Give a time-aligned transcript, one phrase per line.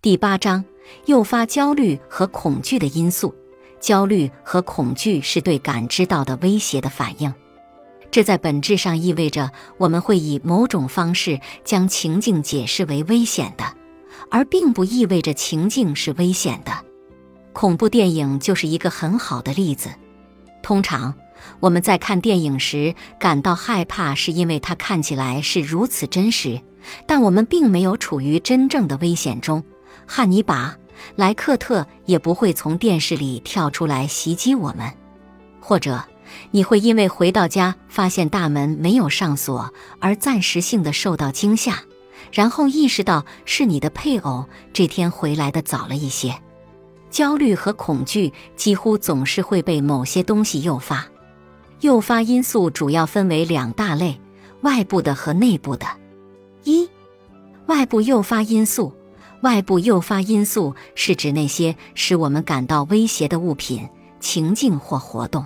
[0.00, 0.64] 第八章，
[1.06, 3.34] 诱发焦虑和恐惧的因素。
[3.80, 7.34] 焦虑和恐惧是对感知到的威胁的反应，
[8.08, 13.64] 这在本质上意味着我们会以某种方式将情境解释为危险的，
[14.30, 16.70] 而并不意味着情境是危险的。
[17.52, 19.90] 恐怖电影就是一个很好的例子。
[20.62, 21.12] 通常，
[21.58, 26.60] 我们在看电影时感到害怕，是因为它看起来是如此真实，
[27.04, 29.64] 但我们并没有处于真正的危险中。
[30.06, 30.76] 汉尼拔、
[31.16, 34.92] 莱克特也不会从电视里跳出来袭击我们，
[35.60, 36.02] 或者
[36.50, 41.82] 你会因为回到家发现大门没有上锁而暂时性的受到惊吓，
[42.32, 46.34] 然后意识到是你的配偶这天回来的早了一些。
[47.10, 51.06] 焦虑和恐惧几乎总是会被某些东西诱发。
[51.80, 54.20] 诱发因素主要分为两大类：
[54.62, 55.86] 外部的和内部的。
[56.64, 56.90] 一、
[57.66, 58.92] 外部诱发因素。
[59.42, 63.88] 外部诱发因素是指那些使我们感到威胁的物品、
[64.20, 65.44] 情境或活动，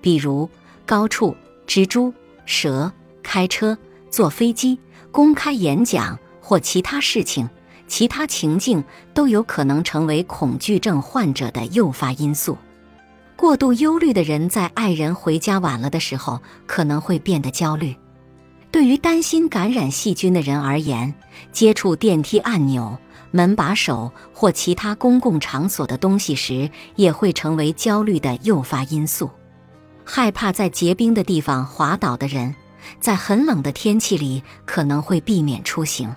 [0.00, 0.48] 比如
[0.84, 2.12] 高处、蜘蛛、
[2.44, 3.76] 蛇、开车、
[4.10, 4.78] 坐飞机、
[5.10, 7.48] 公开演讲或其他事情。
[7.88, 8.82] 其他情境
[9.12, 12.56] 都有可能成为恐惧症患者的诱发因素。
[13.36, 17.94] 过度忧虑的人在爱人回家晚了的时候可能会变得焦虑。
[18.70, 21.12] 对于担心感染细菌的人而言，
[21.52, 22.98] 接触电梯按钮。
[23.32, 29.28] 门把手或其他公共场所的东西时，也会成为焦虑的诱发因素。
[30.04, 32.54] 害怕在结冰的地方滑倒的人，
[33.00, 36.14] 在很冷的天气里可能会避免出行。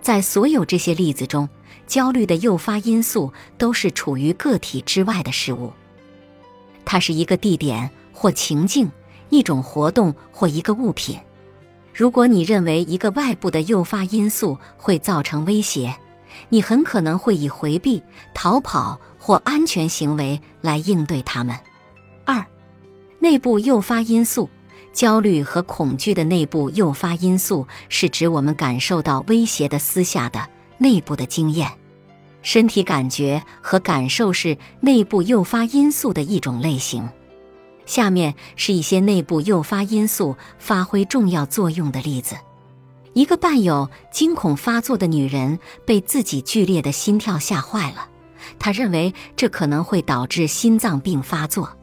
[0.00, 1.48] 在所有这些例子中，
[1.86, 5.72] 焦虑的诱发因素都是处于个体之外的事物。
[6.84, 8.90] 它是一个地点或情境、
[9.28, 11.20] 一种活动或一个物品。
[11.94, 15.94] 如果你认为一个外部的诱发因素会造成威胁，
[16.48, 18.02] 你很可能会以回避、
[18.34, 21.56] 逃跑或安全行为来应对他们。
[22.24, 22.44] 二、
[23.18, 24.48] 内部诱发因素：
[24.92, 30.48] 焦虑和恐惧的内部诱发因素是指我们感受到威胁的私下的
[30.78, 31.70] 内部的经验。
[32.42, 37.08] 身体感觉和感受是内部诱发因素的一种类型。
[37.86, 42.36] 下面是一些内部诱发因素发挥重要作用的例子。
[43.14, 48.08] 一个伴有惊恐发作的女人被自己剧烈的心跳吓坏了，
[48.58, 51.76] 她认为这可能会导致心脏病发作。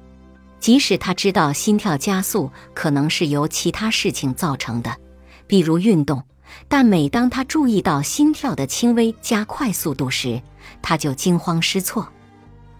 [0.59, 4.97] 即使她知道心跳加速可能是由其他事情造成的，
[5.45, 6.23] 比如运动，
[6.67, 10.41] 但每当她注意到心跳的轻微加快速度时，
[10.81, 12.07] 她就惊慌失措。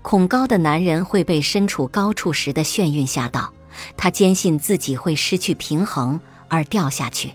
[0.01, 3.53] 恐高的男人会被身处高处时的眩晕吓到，
[3.95, 7.33] 他坚信自己会失去平衡而掉下去。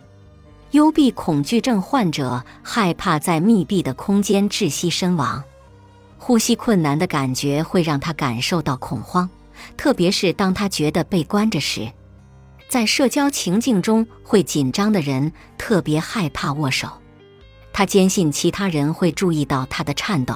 [0.74, 5.40] 幽闭恐惧症患者害怕在密闭的空间窒息身亡，
[6.18, 9.30] 呼吸困难的感觉会让他感受到恐慌，
[9.76, 11.92] 特别是当他觉得被关着时。
[12.68, 16.88] 在社交情境中会紧张的人特别害怕握手，
[17.72, 20.34] 他坚信其他人会注意到他的颤抖，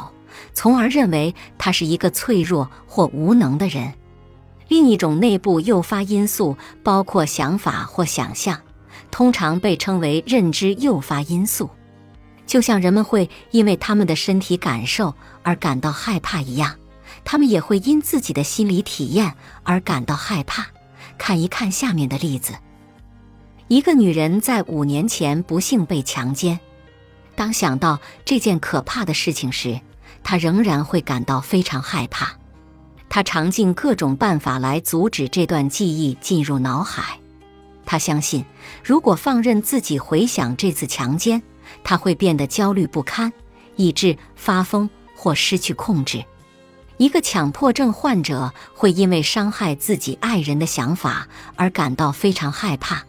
[0.53, 3.93] 从而认为他是一个脆弱或无能的人。
[4.69, 8.60] 另一种内部诱发因素包括想法或想象。
[9.10, 11.70] 通常被称为认知诱发因素，
[12.46, 16.76] 就像人们会因为他们的身体感受而感到害怕一样，
[17.24, 20.66] 他们也会因自己的心理体验而感到害怕。
[21.16, 22.54] 看一看下面的例子：
[23.66, 26.60] 一个女人在五年前不幸被强奸，
[27.34, 29.80] 当想到这件可怕的事情时，
[30.22, 32.32] 她仍然会感到非常害怕。
[33.08, 37.19] 她尝尽各种办法来阻止这段记忆进入脑海。
[37.91, 38.44] 他相信，
[38.84, 41.43] 如果放任自己回想这次强奸，
[41.82, 43.32] 他会变得焦虑不堪，
[43.76, 46.22] 以致发疯或失去控制。
[46.99, 51.26] 一个强迫症患者会因为伤害自己爱人的想法
[51.56, 53.03] 而感到非常害怕，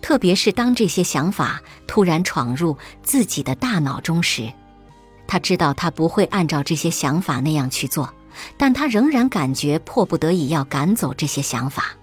[0.00, 4.50] 特别是当这些想法突然闯入自己的大脑中时。
[5.26, 8.14] 他知道他不会按照这些想法那样去做，
[8.56, 11.94] 但他仍然感觉迫不得已要赶走这些想法。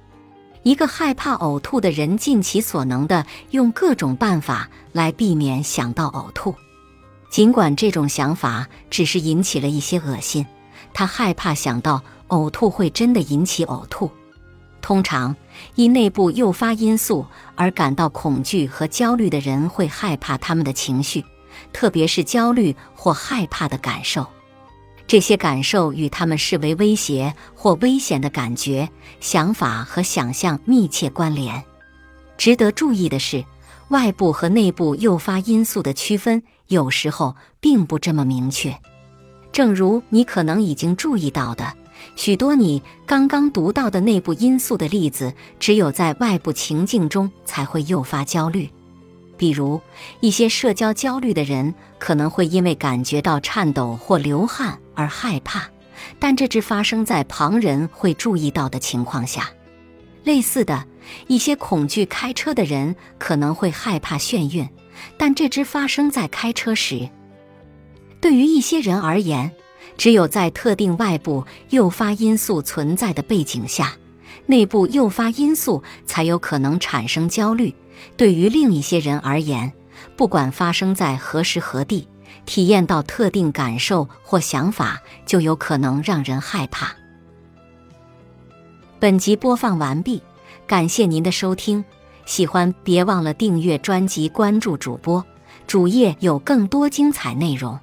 [0.63, 6.53] 一个害怕呕吐的人尽其所能的用各种办法来避免想到呕吐，
[7.29, 10.45] 尽管这种想法只是引起了一些恶心，
[10.93, 14.11] 他害怕想到呕吐会真的引起呕吐。
[14.81, 15.35] 通常
[15.75, 17.25] 因内部诱发因素
[17.55, 21.23] 而感到恐惧和焦虑的人会害怕他们的情绪，
[21.71, 24.25] 特别是焦虑或害怕的感受。
[25.09, 28.87] 这些感受与他们视为威胁或危险的感觉、
[29.19, 31.63] 想法和想象密切关联。
[32.37, 33.43] 值得注意的是，
[33.87, 38.77] 外部和内部诱发因素的区分有时候并不这么明确。
[39.51, 41.73] 正如你可能已经注意到的，
[42.15, 48.69] 许多你刚刚读到的内部因素的例子，只有在外部情境中才会诱发焦虑。
[49.39, 49.79] 比如，
[50.19, 55.69] 一些社交焦虑的人可能会因为感觉到颤抖或流汗而害怕，
[56.19, 59.49] 但这只发生在旁人会注意到的情况下。
[60.25, 60.85] 类似的，
[61.27, 64.67] 一些恐惧开车的人可能会害怕眩晕，
[65.17, 67.09] 但这只发生在开车时。
[68.19, 69.49] 对于一些人而言，
[69.97, 73.93] 只有在特定外部诱发因素存在的背景下，
[74.47, 77.73] 内部诱发因素才有可能产生焦虑。
[78.17, 79.71] 对于另一些人而言，
[80.15, 82.07] 不管发生在何时何地，
[82.45, 86.95] 体验到特定感受或想法就有可能让人害怕。
[88.99, 90.21] 本集播放完毕，
[90.67, 91.83] 感谢您的收听。
[92.25, 95.25] 喜欢别忘了订阅专辑、关注主播，
[95.65, 97.79] 主页有更多精彩内容。